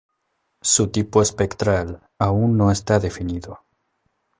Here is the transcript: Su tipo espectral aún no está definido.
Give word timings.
Su 0.63 0.87
tipo 0.87 1.21
espectral 1.21 2.01
aún 2.17 2.57
no 2.57 2.71
está 2.71 2.97
definido. 2.99 3.59